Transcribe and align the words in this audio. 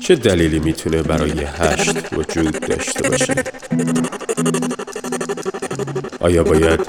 چه 0.00 0.16
دلیلی 0.16 0.58
می‌تونه 0.58 1.02
برای 1.02 1.30
هشت 1.44 2.12
وجود 2.12 2.60
داشته 2.60 3.08
باشه؟ 3.08 3.34
آیا 6.20 6.44
باید 6.44 6.80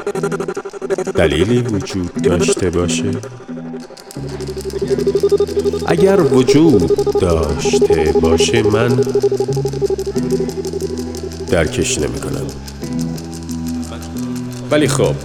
دلیلی 1.15 1.61
وجود 1.61 2.21
داشته 2.21 2.69
باشه؟ 2.69 3.11
اگر 5.85 6.21
وجود 6.21 6.91
داشته 7.21 8.13
باشه 8.21 8.63
من 8.63 8.99
درکش 11.49 11.97
نمی 11.97 12.19
کنم 12.19 12.47
ولی 14.71 14.87
خب 14.87 15.15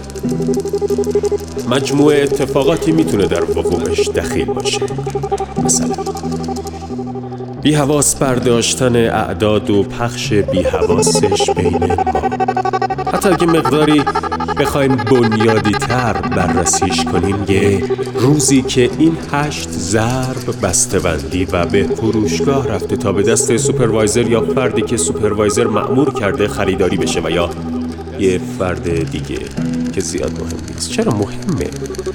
مجموعه 1.71 2.23
اتفاقاتی 2.23 2.93
می‌تونه 2.93 3.27
در 3.27 3.43
وقوعش 3.45 4.09
دخیل 4.09 4.45
باشه. 4.45 4.81
مثلا 5.65 5.95
بیحواس 7.63 8.15
برداشتن 8.17 8.97
اعداد 8.97 9.71
و 9.71 9.83
پخش 9.83 10.33
بیحواسش 10.33 11.51
بین 11.57 11.79
ما. 11.79 11.97
حتی 13.13 13.29
اگه 13.29 13.47
مقداری 13.47 14.03
بخوایم 14.61 14.97
بنیادی 14.97 15.71
تر 15.71 16.13
بررسیش 16.13 17.05
کنیم 17.05 17.37
یه 17.49 17.83
روزی 18.15 18.63
که 18.63 18.91
این 18.99 19.17
هشت 19.33 19.71
ضرب 19.71 20.61
بسته‌بندی 20.63 21.45
و 21.53 21.67
به 21.67 21.83
فروشگاه 21.83 22.69
رفته 22.69 22.97
تا 22.97 23.13
به 23.13 23.23
دست 23.23 23.57
سوپروایزر 23.57 24.27
یا 24.31 24.41
فردی 24.41 24.83
که 24.83 24.97
سوپروایزر 24.97 25.67
مأمور 25.67 26.13
کرده 26.15 26.49
خریداری 26.49 26.97
بشه 26.97 27.21
و 27.25 27.31
یا 27.31 27.51
یه 28.19 28.41
فرد 28.59 29.11
دیگه 29.11 29.39
که 29.93 30.01
زیاد 30.01 30.33
مهم 30.33 30.59
نیست. 30.75 30.91
چرا 30.91 31.13
مهمه؟ 31.13 31.71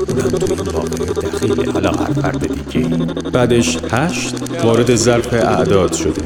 اونم 0.07 0.30
تو 0.30 0.53
این 0.53 0.59
واقعه 0.59 1.05
دخیل 1.05 1.72
حالا 1.72 1.91
هر 1.91 2.13
فرد 2.13 2.72
دیگه. 2.72 2.95
بعدش 3.33 3.78
هشت 3.91 4.35
وارد 4.63 4.95
ظرف 4.95 5.33
اعداد 5.33 5.94
شده. 5.94 6.22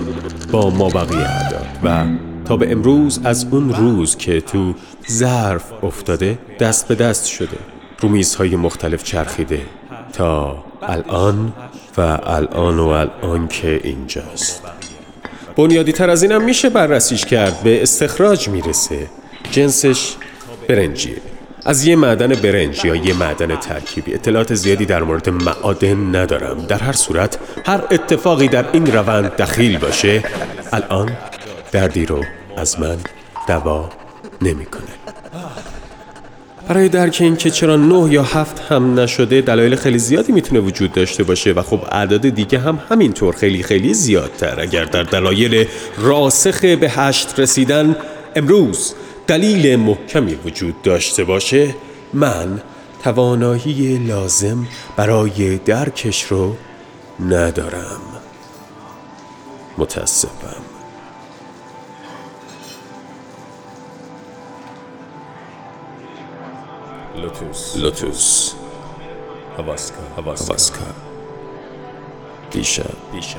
با 0.52 0.70
ما 0.70 0.90
بقیه 0.90 1.18
اعداد. 1.18 1.66
و 1.84 2.06
تا 2.46 2.58
به 2.58 2.72
امروز 2.72 3.20
از 3.24 3.46
اون 3.52 3.74
روز 3.74 4.16
که 4.16 4.42
تو 4.42 4.74
ظرف 5.11 5.83
افتاده 5.83 6.38
دست 6.59 6.88
به 6.88 6.95
دست 6.95 7.25
شده. 7.25 7.58
رو 8.00 8.09
میزهای 8.09 8.55
مختلف 8.55 9.03
چرخیده. 9.03 9.61
تا 10.13 10.63
الان 10.81 11.53
و 11.97 12.02
الان 12.23 12.80
و 12.80 12.88
الان 12.88 13.47
که 13.47 13.81
اینجاست. 13.83 14.61
بنیادی 15.55 15.91
تر 15.91 16.09
از 16.09 16.23
اینم 16.23 16.44
میشه 16.44 16.69
بررسیش 16.69 17.25
کرد. 17.25 17.63
به 17.63 17.83
استخراج 17.83 18.50
می‌رسه. 18.50 19.08
جنسش 19.52 20.16
برنجیه. 20.69 21.17
از 21.66 21.88
یه 21.88 21.95
معدن 21.95 22.28
برنج 22.28 22.85
یا 22.85 22.95
یه 22.95 23.13
معدن 23.13 23.55
ترکیبی. 23.55 24.13
اطلاعات 24.13 24.55
زیادی 24.55 24.85
در 24.85 25.03
مورد 25.03 25.30
معادن 25.30 26.16
ندارم. 26.16 26.66
در 26.66 26.80
هر 26.80 26.91
صورت 26.91 27.38
هر 27.66 27.81
اتفاقی 27.91 28.47
در 28.47 28.66
این 28.73 28.94
روند 28.94 29.35
دخیل 29.35 29.78
باشه 29.78 30.23
الان 30.73 31.17
دردی 31.72 32.05
رو 32.05 32.23
از 32.58 32.80
من 32.80 32.97
دوا 33.47 33.89
نمی‌کنه. 34.42 34.84
برای 36.68 36.90
درک 36.90 37.18
این 37.20 37.36
که 37.36 37.50
چرا 37.50 37.76
نه 37.76 38.14
یا 38.14 38.24
هفت 38.24 38.60
هم 38.60 39.00
نشده 39.00 39.42
دلایل 39.42 39.76
خیلی 39.76 40.00
زیادی 40.00 40.32
می‌تونه 40.32 40.62
وجود 40.62 40.94
داشته 40.94 41.24
باشه 41.24 41.52
و 41.52 41.62
خب 41.62 41.82
اعداد 41.92 42.30
دیگه 42.30 42.60
هم 42.60 42.80
همینطور 42.90 43.36
خیلی 43.36 43.64
خیلی 43.64 43.94
زیادتر. 43.94 44.60
اگر 44.60 44.86
در 44.86 45.04
دلایل 45.04 45.68
راسخ 45.98 46.62
به 46.62 46.90
هشت 46.90 47.40
رسیدن 47.40 47.96
امروز 48.36 48.94
دلیل 49.28 49.76
محکمی 49.76 50.36
وجود 50.46 50.81
داشته 50.81 51.24
باشه 51.24 51.76
من 52.14 52.62
توانایی 53.03 53.97
لازم 53.97 54.68
برای 54.96 55.58
درکش 55.58 56.24
رو 56.24 56.56
ندارم. 57.30 58.02
متاسفم 59.78 60.77
لوتوس. 67.17 67.78
لوتوس. 67.78 68.53
هواسکا. 69.57 70.03
هواسکا. 70.17 70.85
دیشب. 72.51 72.85
دیشب. 73.11 73.38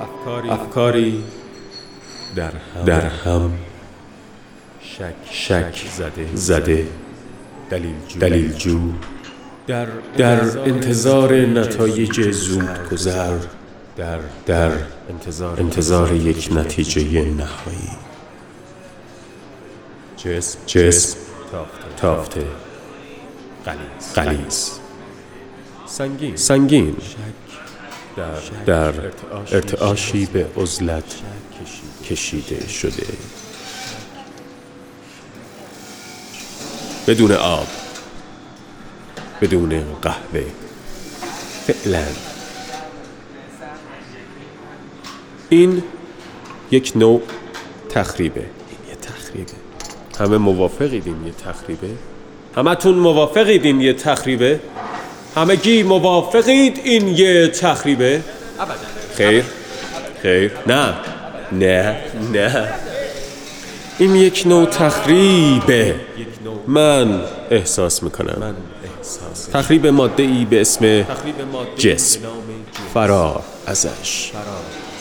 افکاری 0.00 0.50
افکاری 0.50 1.24
در 2.36 2.50
هم, 2.50 2.84
در 2.84 3.06
هم 3.06 3.52
شک 4.80 5.14
شک 5.30 5.86
زده. 5.96 6.28
زده. 6.34 6.88
دلیل 7.70 7.94
جو, 8.08 8.18
دلیل 8.18 8.52
جو. 8.52 8.78
در, 9.66 9.86
در 10.16 10.58
انتظار 10.58 11.34
نتایج 11.34 12.30
زود 12.30 12.88
گذر 12.92 13.38
در, 13.96 14.18
در 14.46 14.70
انتظار, 15.10 15.60
انتظار 15.60 16.12
یک 16.12 16.48
نتیجه 16.52 17.24
نهایی. 17.24 17.90
جسم. 20.16 20.58
جسم. 20.66 21.31
تافته. 21.96 22.46
قلیز 24.14 24.70
سنگین. 25.86 26.36
سنگین. 26.36 26.96
در 28.66 28.92
ارتعاشی 29.52 30.26
به 30.26 30.46
عزلت 30.56 31.04
کشیده 32.04 32.68
شده. 32.68 33.06
بدون 37.06 37.32
آب. 37.32 37.66
بدون 39.40 39.84
قهوه. 40.02 40.44
فعلا. 41.66 42.06
این 45.48 45.82
یک 46.70 46.92
نوع 46.96 47.22
تخریبه. 47.88 48.40
این 48.40 48.88
یه 48.88 48.94
تخریبه. 48.94 49.71
همه 50.20 50.38
موافقید 50.38 51.06
این 51.06 51.26
یه 51.26 51.32
تخریبه؟ 51.32 51.88
همتون 52.56 52.94
موافقید 52.94 53.64
این 53.64 53.80
یه 53.80 53.92
تخریبه؟ 53.92 54.60
همگی 55.36 55.82
موافقید 55.82 56.80
این 56.84 57.08
یه 57.08 57.48
تخریبه؟ 57.48 58.22
خیر 59.16 59.44
خیر. 60.22 60.52
نه 60.66 60.94
نه 61.52 61.96
نه. 62.32 62.68
این 63.98 64.16
یک 64.16 64.42
نوع 64.46 64.66
تخریبه. 64.66 65.94
من 66.66 67.20
احساس 67.50 68.02
می‌کنم. 68.02 68.54
تخریب 69.52 69.86
ماده 69.86 70.22
ای 70.22 70.44
به 70.44 70.60
اسم 70.60 71.06
جسم. 71.76 72.20
فرار 72.94 73.42
ازش. 73.66 74.32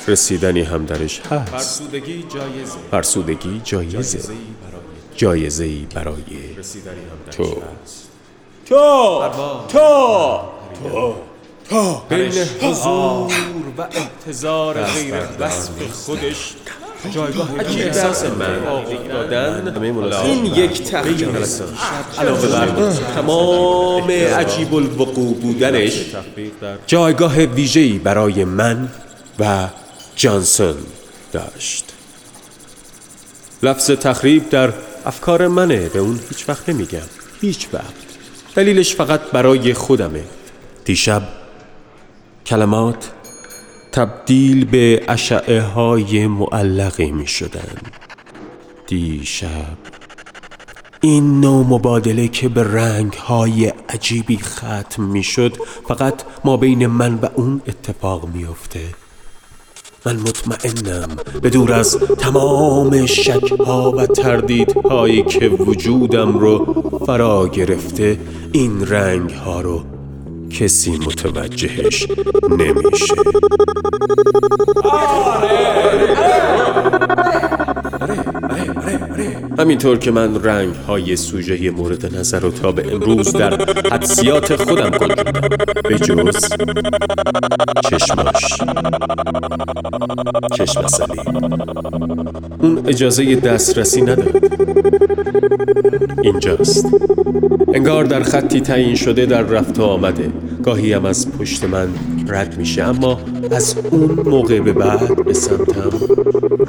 رسیدنی 0.07 0.61
هم 0.61 0.85
درش 0.85 1.21
هست. 1.31 1.83
فرسودگی 2.91 3.61
جایزه. 3.63 4.19
جایزه 5.15 5.63
ای 5.63 5.87
برای 5.95 6.23
تو. 7.31 7.61
تو. 8.65 9.29
تو. 9.67 10.39
تو. 10.83 11.15
تا 11.69 12.03
بین 12.09 12.33
حضور 12.61 13.31
و 13.77 13.87
انتظار 13.91 14.83
غیر 14.83 15.15
وصف 15.39 15.91
خودش 15.91 16.53
جایگاه 17.11 17.49
احساس 17.59 18.23
من. 18.25 18.59
دادن 19.07 19.83
این 20.23 20.45
یک 20.45 20.83
تخیل 20.83 21.29
علاوه 22.19 22.47
بر 22.47 22.93
تمام 23.15 24.11
عجیب 24.11 24.75
الوقوع 24.75 25.35
بودنش 25.35 26.05
جایگاه 26.87 27.37
ویژه‌ای 27.37 27.97
برای 27.97 28.43
من 28.43 28.89
و 29.39 29.67
جانسون 30.15 30.75
داشت. 31.31 31.85
لفظ 33.63 33.91
تخریب 33.91 34.49
در 34.49 34.73
افکار 35.05 35.47
منه 35.47 35.89
به 35.89 35.99
اون 35.99 36.19
هیچ 36.29 36.49
وقت 36.49 36.69
نمیگم. 36.69 37.07
هیچ 37.41 37.67
وقت. 37.73 37.93
دلیلش 38.55 38.95
فقط 38.95 39.21
برای 39.21 39.73
خودمه. 39.73 40.23
دیشب 40.85 41.23
کلمات 42.45 43.11
تبدیل 43.91 44.65
به 44.65 45.03
اشعه 45.07 45.61
های 45.61 46.27
معلقی 46.27 47.11
می 47.11 47.27
شدن 47.27 47.77
دیشب. 48.87 49.77
این 51.01 51.39
نوع 51.41 51.65
مبادله 51.65 52.27
که 52.27 52.49
به 52.49 52.63
رنگ 52.63 53.13
های 53.13 53.73
عجیبی 53.89 54.37
ختم 54.37 55.03
می 55.03 55.23
شد 55.23 55.57
فقط 55.87 56.23
ما 56.45 56.57
بین 56.57 56.87
من 56.87 57.15
و 57.15 57.27
اون 57.35 57.61
اتفاق 57.67 58.27
می 58.27 58.45
افته 58.45 58.79
من 60.05 60.15
مطمئنم 60.15 61.07
به 61.41 61.49
دور 61.49 61.73
از 61.73 61.97
تمام 61.97 63.05
شک 63.05 63.51
ها 63.51 63.91
و 63.91 64.05
تردیدهایی 64.05 65.23
که 65.23 65.49
وجودم 65.49 66.37
رو 66.37 66.83
فرا 67.05 67.47
گرفته 67.47 68.19
این 68.51 68.87
رنگ 68.87 69.29
ها 69.31 69.61
رو 69.61 69.83
کسی 70.49 70.91
متوجهش 70.91 72.07
نمیشه. 72.49 73.15
همینطور 79.59 79.97
که 79.97 80.11
من 80.11 80.43
رنگ 80.43 80.75
های 80.75 81.15
سوژه 81.15 81.71
مورد 81.71 82.15
نظر 82.15 82.39
رو 82.39 82.51
تا 82.51 82.71
به 82.71 82.93
امروز 82.93 83.33
در 83.33 83.53
حدسیات 83.91 84.55
خودم 84.55 84.89
گنجوندم 84.89 85.51
به 85.89 85.99
جز 85.99 86.49
چشماش. 87.89 88.61
چشم 90.57 90.87
سلی 90.87 91.19
اون 92.59 92.83
اجازه 92.87 93.35
دسترسی 93.35 94.01
نداد 94.01 94.45
اینجاست. 96.23 96.85
انگار 97.73 98.03
در 98.03 98.23
خطی 98.23 98.61
تعیین 98.61 98.95
شده 98.95 99.25
در 99.25 99.41
رفت 99.41 99.79
و 99.79 99.83
آمده. 99.83 100.29
گاهی 100.63 100.93
هم 100.93 101.05
از 101.05 101.31
پشت 101.31 101.63
من 101.63 101.87
رد 102.27 102.57
میشه. 102.57 102.83
اما 102.83 103.19
از 103.51 103.75
اون 103.91 104.19
موقع 104.25 104.59
به 104.59 104.73
بعد 104.73 105.25
به 105.25 105.33
سمتم 105.33 105.91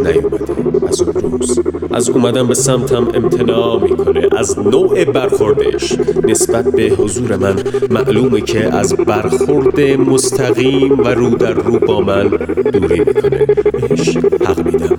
نیومده. 0.07 0.89
از 0.89 1.01
اون 1.01 1.31
روز 1.33 1.59
از 1.93 2.11
اومدن 2.11 2.47
به 2.49 2.55
سمتم 2.55 3.09
امتناع 3.15 3.83
می‌کنه. 3.83 4.29
از 4.39 4.59
نوع 4.59 5.05
برخوردش. 5.05 5.93
نسبت 6.25 6.65
به 6.65 6.83
حضور 6.83 7.37
من 7.37 7.57
معلومه 7.91 8.41
که 8.41 8.75
از 8.75 8.95
برخورد 8.95 9.81
مستقیم 9.81 11.01
و 11.01 11.09
رو 11.09 11.31
در 11.31 11.53
رو 11.53 11.79
با 11.79 12.01
من 12.01 12.29
دوری 12.73 13.01
می‌کنه. 13.01 13.47
بهش 13.73 14.17
حق 14.45 14.67
میدم. 14.67 14.97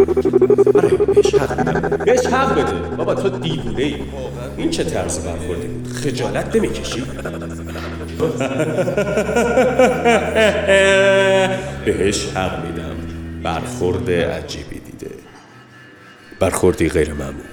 آره 0.75 0.89
بهش 0.89 1.35
حق. 1.35 2.05
بهش 2.05 2.25
حق 2.25 2.53
بده. 2.53 2.95
بابا 2.97 3.15
تو 3.15 3.29
دیوونه 3.29 3.83
ای 3.83 3.95
این 4.57 4.69
چه 4.69 4.83
طرز 4.83 5.19
برخوردی 5.19 5.67
بود؟ 5.67 5.87
خجالت 5.87 6.55
نمی‌کشی؟ 6.55 7.03
بهش 11.85 12.27
حق 12.35 12.65
میدم. 12.65 12.95
برخورد 13.43 14.11
عجیبی. 14.11 14.82
برخوردی 16.43 16.89
غیر 16.89 17.13
معمول 17.13 17.43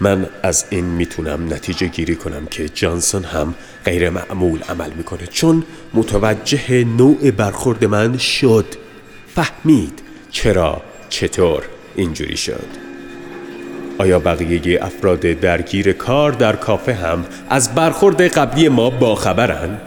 من 0.00 0.26
از 0.42 0.64
این 0.70 0.84
می‌تونم 0.84 1.52
نتیجه 1.52 1.86
گیری 1.86 2.16
کنم 2.16 2.46
که 2.46 2.68
جانسون 2.68 3.24
هم 3.24 3.54
غیر 3.84 4.10
معمول 4.10 4.62
عمل 4.68 4.90
می‌کنه 4.90 5.26
چون 5.26 5.64
متوجه 5.94 6.84
نوع 6.84 7.30
برخورد 7.30 7.84
من 7.84 8.18
شد 8.18 8.66
فهمید 9.34 10.02
چرا 10.30 10.82
چطور 11.08 11.62
اینجوری 11.96 12.36
شد 12.36 12.68
آیا 13.98 14.18
بقیه 14.18 14.84
افراد 14.84 15.20
درگیر 15.20 15.92
کار 15.92 16.32
در 16.32 16.56
کافه 16.56 16.94
هم 16.94 17.24
از 17.50 17.74
برخورد 17.74 18.22
قبلی 18.22 18.68
ما 18.68 18.90
باخبرن؟ 18.90 19.78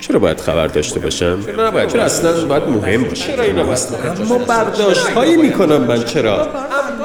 چرا 0.00 0.18
باید 0.18 0.40
خبر 0.40 0.66
داشته 0.66 1.00
باشم؟ 1.00 1.42
چرا 1.42 1.68
نباید؟ 1.68 1.88
چرا 1.88 2.02
اصلا 2.02 2.44
باید 2.46 2.62
مهم 2.62 3.04
باشه؟ 3.04 3.32
چرا 3.32 3.44
اینو 3.44 3.74
اما 4.20 4.38
برداشت 4.38 5.06
هایی 5.06 5.36
می‌کنم 5.36 5.84
من 5.84 6.04
چرا؟ 6.04 6.48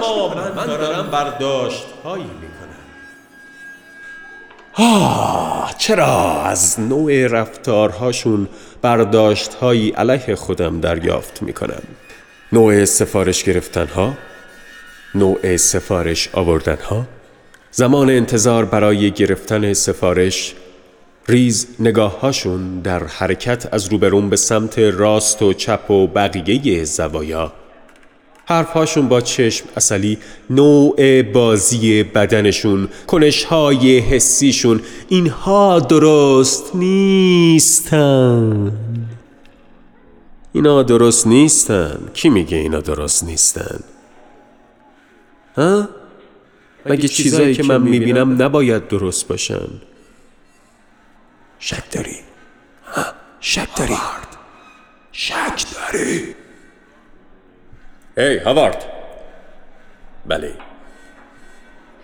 اما 0.03 0.53
من 0.55 0.65
دارم 0.65 1.09
برداشت 1.09 1.85
هایی 2.03 2.23
می‌کنم. 2.23 2.69
آه 4.73 5.75
چرا 5.77 6.41
از 6.43 6.79
نوع 6.79 7.27
رفتارهاشون 7.27 8.47
برداشت 8.81 9.53
هایی 9.53 9.89
علیه 9.89 10.35
خودم 10.35 10.79
دریافت 10.79 11.41
می‌کنم؟ 11.41 11.81
نوع 12.51 12.85
سفارش 12.85 13.43
گرفتن 13.43 13.87
ها 13.87 14.13
نوع 15.15 15.57
سفارش 15.57 16.29
آوردن 16.33 16.77
ها 16.89 17.05
زمان 17.71 18.09
انتظار 18.09 18.65
برای 18.65 19.11
گرفتن 19.11 19.73
سفارش 19.73 20.55
ریز 21.27 21.67
نگاه 21.79 22.19
هاشون 22.19 22.79
در 22.79 23.03
حرکت 23.03 23.73
از 23.73 23.87
روبرون 23.87 24.29
به 24.29 24.35
سمت 24.35 24.79
راست 24.79 25.41
و 25.41 25.53
چپ 25.53 25.91
و 25.91 26.07
بقیه 26.07 26.83
زوایا 26.83 27.53
حرفهاشون 28.49 29.07
با 29.07 29.21
چشم 29.21 29.65
اصلی 29.77 30.17
نوع 30.49 31.21
بازی 31.21 32.03
بدنشون 32.03 32.89
کنش 33.07 33.43
های 33.43 33.99
حسیشون 33.99 34.81
اینها 35.09 35.79
درست 35.79 36.75
نیستن. 36.75 38.71
اینا 40.53 40.83
درست 40.83 41.27
نیستن. 41.27 41.99
کی 42.13 42.29
میگه 42.29 42.57
اینا 42.57 42.79
درست 42.79 43.23
نیستن؟ 43.23 43.79
ها؟ 45.57 45.89
مگه 46.85 47.07
چیزایی 47.07 47.55
که 47.55 47.63
من 47.63 47.81
می‌بینم 47.81 48.41
نباید 48.41 48.87
درست 48.87 49.27
باشن؟ 49.27 49.67
هی 58.19 58.37
هاوارد 58.37 58.85
بله 60.27 60.51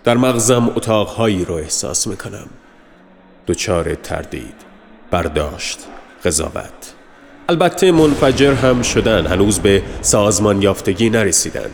در 0.04 0.16
مغزم 0.16 0.72
اتاقهایی 0.76 1.44
رو 1.44 1.54
احساس 1.54 2.06
می‌کنم. 2.06 2.48
دچار 3.46 3.94
تردید 3.94 4.54
برداشت 5.10 5.78
قضاوت. 6.24 6.94
البته 7.48 7.92
منفجر 7.92 8.52
هم 8.52 8.82
شدن 8.82 9.26
هنوز 9.26 9.58
به 9.58 9.82
سازمان 10.00 10.62
یافتگی 10.62 11.10
نرسیدن. 11.10 11.70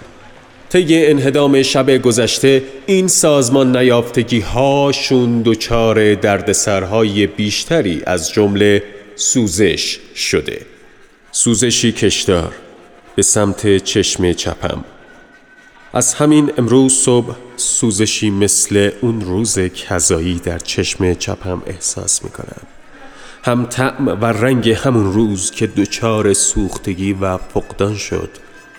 طی 0.70 1.06
انهدام 1.06 1.62
شب 1.62 1.98
گذشته 1.98 2.62
این 2.86 3.08
سازمان 3.08 3.76
نیافتگی 3.76 4.40
هاشون 4.40 5.42
دچار 5.42 6.14
دردسرهای 6.14 7.26
بیشتری 7.26 8.02
از 8.06 8.32
جمله 8.32 8.82
سوزش 9.16 9.98
شده. 10.14 10.66
سوزشی 11.32 11.92
کشدار 11.92 12.54
به 13.16 13.22
سمت 13.22 13.76
چشم 13.76 14.32
چپم. 14.32 14.84
از 15.92 16.14
همین 16.14 16.52
امروز 16.58 16.92
صبح 16.92 17.34
سوزشی 17.56 18.30
مثل 18.30 18.90
اون 19.00 19.20
روز 19.20 19.58
کذایی 19.58 20.34
در 20.34 20.58
چشم 20.58 21.14
چپم 21.14 21.62
احساس 21.66 22.24
می‌کنم. 22.24 22.62
هم 23.44 23.66
طعم 23.66 24.08
و 24.08 24.24
رنگ 24.24 24.70
همون 24.70 25.12
روز 25.12 25.50
که 25.50 25.66
دچار 25.66 26.32
سوختگی 26.32 27.12
و 27.12 27.36
فقدان 27.36 27.96
شد 27.96 28.30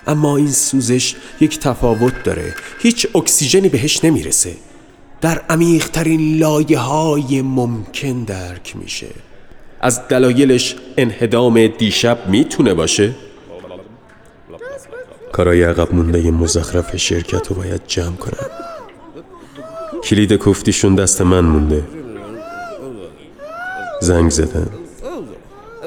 اما 0.07 0.37
این 0.37 0.51
سوزش 0.51 1.15
یک 1.39 1.59
تفاوت 1.59 2.23
داره. 2.23 2.55
هیچ 2.79 3.07
اکسیژنی 3.15 3.69
بهش 3.69 4.03
نمی‌رسه. 4.03 4.53
در 5.21 5.41
عمیقترین 5.49 6.37
لایه 6.37 6.79
های 6.79 7.41
ممکن 7.41 8.23
درک 8.23 8.75
میشه. 8.75 9.07
از 9.81 10.07
دلایلش 10.07 10.75
انهدام 10.97 11.67
دیشب 11.67 12.29
می‌تونه 12.29 12.73
باشه؟ 12.73 13.15
کارای 15.33 15.63
عقب 15.63 15.93
مونده 15.93 16.31
مزخرف 16.31 16.97
شرکت 16.97 17.47
رو 17.47 17.55
باید 17.55 17.81
جمع 17.87 18.15
کنم. 18.15 18.49
کلید 20.03 20.33
کفتیشون 20.45 20.95
دست 20.95 21.21
من 21.21 21.39
مونده. 21.39 21.83
زنگ 24.01 24.31
زدن. 24.31 24.67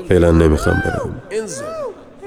فعلا 0.08 0.30
نمی‌خوام 0.30 0.82
برم. 0.84 1.22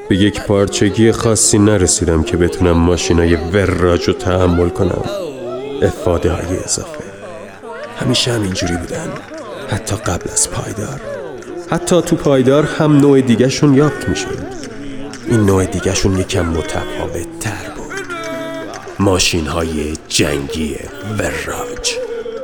به 0.09 0.15
یک 0.15 0.41
پارچگی 0.41 1.11
خاصی 1.11 1.57
نرسیدم 1.57 2.23
که 2.23 2.37
بتونم 2.37 2.77
ماشینای 2.77 3.35
وراج 3.35 4.07
رو 4.07 4.13
تحمل 4.13 4.69
کنم. 4.69 5.03
افاده 5.81 6.31
های 6.31 6.57
اضافه. 6.65 7.03
همیشه 7.97 8.31
هم 8.31 8.41
اینجوری 8.41 8.77
بودن. 8.77 9.07
حتی 9.69 9.95
قبل 9.95 10.31
از 10.31 10.49
پایدار. 10.51 11.01
حتی 11.71 12.01
تو 12.01 12.15
پایدار 12.15 12.63
هم 12.63 12.97
نوع 12.97 13.21
دیگهشون 13.21 13.73
یافت 13.73 14.09
می‌شد. 14.09 14.37
این 15.31 15.45
نوع 15.45 15.65
دیگهشون 15.65 16.19
یکم 16.19 16.45
متفاوت 16.45 17.39
تر 17.39 17.69
بود. 17.75 18.15
ماشین 18.99 19.47
های 19.47 19.93
جنگی 20.07 20.75
وراج. 21.19 21.98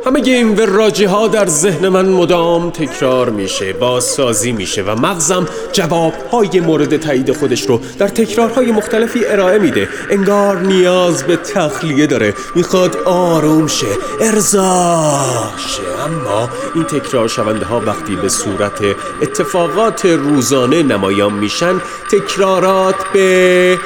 همه 0.05 0.21
این 0.25 0.55
وراجی 0.55 1.05
ها 1.05 1.27
در 1.27 1.45
ذهن 1.45 1.87
من 1.87 2.09
مدام 2.09 2.69
تکرار 2.69 3.29
میشه 3.29 3.73
بازسازی 3.73 4.51
میشه 4.51 4.83
و 4.83 4.95
مغزم 4.95 5.47
جواب 5.71 6.13
های 6.31 6.59
مورد 6.59 6.97
تایید 6.97 7.31
خودش 7.31 7.69
رو 7.69 7.81
در 7.99 8.07
تکرارهای 8.07 8.71
مختلفی 8.71 9.25
ارائه 9.25 9.59
میده. 9.59 9.89
انگار 10.09 10.59
نیاز 10.59 11.23
به 11.23 11.35
تخلیه 11.35 12.07
داره 12.07 12.33
می‌خواد 12.55 12.97
آروم 13.05 13.67
شه 13.67 13.87
ارزا 14.21 15.53
شه. 15.57 16.03
اما 16.05 16.49
این 16.75 16.83
تکرار 16.83 17.27
شونده 17.27 17.65
ها 17.65 17.79
وقتی 17.79 18.15
به 18.15 18.29
صورت 18.29 18.81
اتفاقات 19.21 20.05
روزانه 20.05 20.83
نمایان 20.83 21.33
میشن 21.33 21.81
تکرارات 22.11 22.95
به 23.13 23.77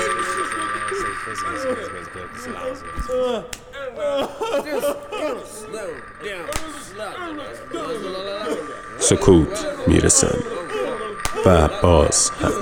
سکوت 9.09 9.65
می‌رسن 9.87 10.39
و 11.45 11.67
باز 11.81 12.31
هم. 12.41 12.53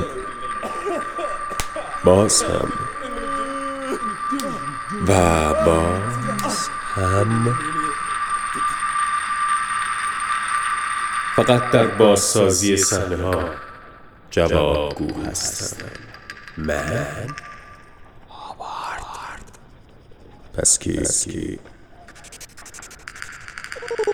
باز 2.03 2.43
هم. 2.43 2.71
و 5.07 5.53
باز 5.65 6.69
هم. 6.95 7.57
فقط 11.35 11.71
در 11.71 11.87
بازسازی 11.87 12.77
صحنه 12.77 13.23
ها 13.23 13.49
جوابگو 14.31 15.23
هستم. 15.23 15.85
من؟ 16.57 17.27
پس 20.53 20.79
کی؟ 20.79 21.59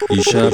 دیشب 0.10 0.54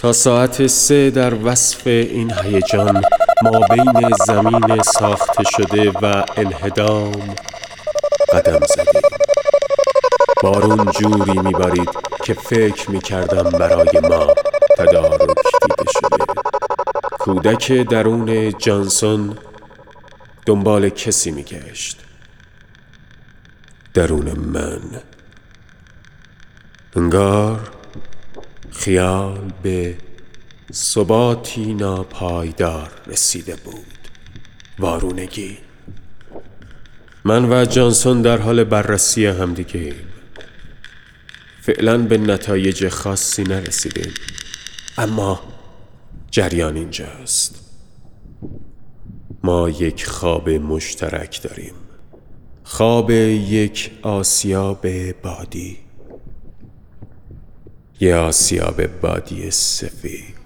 تا 0.00 0.12
ساعت 0.12 0.66
سه 0.66 1.10
در 1.10 1.34
وصف 1.34 1.86
این 1.86 2.32
هیجان 2.44 3.02
ما 3.42 3.60
بین 3.70 4.10
زمین 4.26 4.82
ساخته 4.82 5.44
شده 5.44 5.90
و 5.90 6.24
انهدام 6.36 7.34
قدم 8.32 8.60
زدیم. 8.66 9.02
بارون 10.42 10.92
جوری 10.92 11.38
میبارید 11.38 11.90
که 12.24 12.34
فکر 12.34 12.90
می‌کردم 12.90 13.50
برای 13.50 14.00
ما 14.02 14.34
تدارک 14.78 15.36
دیده 15.62 15.90
شده. 15.92 16.24
کودک 17.18 17.72
درون 17.72 18.58
جانسون 18.58 19.38
دنبال 20.46 20.88
کسی 20.88 21.30
میگشت. 21.30 22.00
درون 23.94 24.32
من. 24.32 24.80
انگار 26.96 27.79
خیال 28.80 29.52
به 29.62 29.96
ثباتی 30.72 31.74
ناپایدار 31.74 32.90
رسیده 33.06 33.56
بود. 33.56 33.86
وارونگی. 34.78 35.58
من 37.24 37.52
و 37.52 37.64
جانسون 37.64 38.22
در 38.22 38.38
حال 38.38 38.64
بررسی 38.64 39.26
همدیگه 39.26 39.94
فعلا 41.62 41.98
به 41.98 42.18
نتایج 42.18 42.88
خاصی 42.88 43.42
نرسیدیم. 43.42 44.12
اما 44.98 45.40
جریان 46.30 46.76
اینجاست. 46.76 47.54
ما 49.42 49.68
یک 49.68 50.06
خواب 50.06 50.50
مشترک 50.50 51.42
داریم. 51.42 51.74
خواب 52.64 53.10
یک 53.10 53.90
آسیاب 54.02 54.86
بادی. 55.12 55.89
یه 58.00 58.16
آسیاب 58.16 58.86
بادی 59.02 59.50
سفید. 59.50 60.40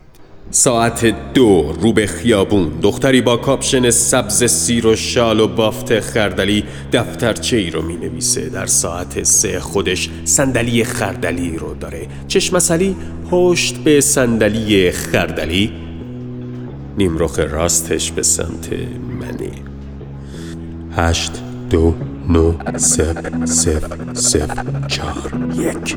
ساعت 0.51 1.33
دو 1.35 1.75
رو 1.81 1.93
به 1.93 2.07
خیابون. 2.07 2.69
دختری 2.83 3.21
با 3.21 3.37
کاپشن 3.37 3.91
سبز 3.91 4.45
سیر 4.45 4.87
و 4.87 4.97
شال 4.97 5.41
و 5.41 5.49
بافت 5.49 6.01
خردلی 6.01 6.65
دفترچه 6.93 7.57
ای 7.57 7.71
رو 7.71 7.83
می 7.83 7.97
نویسه 7.97 8.49
در 8.49 8.67
ساعت 8.67 9.23
سه 9.23 9.61
خودش 9.61 10.11
صندلی 10.25 10.85
خردلی 10.85 11.57
رو 11.57 11.75
داره. 11.75 12.09
چشمسلی 12.29 12.97
پشت 13.31 13.77
به 13.77 14.01
صندلی 14.01 14.91
خردلی. 14.91 15.73
نیمرخ 16.99 17.39
راستش 17.39 18.11
به 18.11 18.23
سمت 18.23 18.73
منی 19.21 19.53
هشت 20.97 21.33
دو 21.71 21.95
نو 22.29 22.55
سف 22.77 23.45
سف 23.45 24.15
سف 24.15 24.87
چار 24.89 25.33
یک. 25.59 25.97